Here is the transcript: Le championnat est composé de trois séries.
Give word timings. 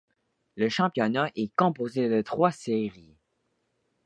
Le 0.55 0.67
championnat 0.67 1.29
est 1.35 1.53
composé 1.55 2.09
de 2.09 2.23
trois 2.23 2.49
séries. 2.51 3.13